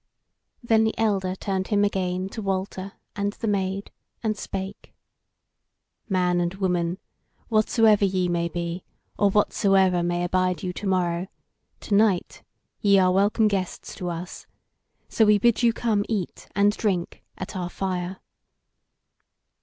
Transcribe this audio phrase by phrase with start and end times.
[0.63, 3.91] Then the elder turned him again to Walter and the Maid,
[4.23, 4.95] and spake:
[6.09, 6.97] "Man and woman,
[7.49, 8.83] whatsoever ye may be,
[9.19, 11.27] or whatsoever may abide you to morrow,
[11.81, 12.41] to night,
[12.79, 14.47] ye are welcome guests to us;
[15.07, 18.17] so we bid you come eat and drink at our fire."